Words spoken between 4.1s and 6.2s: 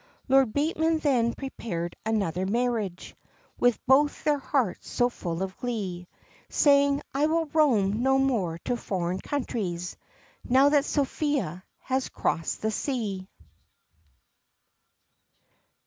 their hearts so full of glee,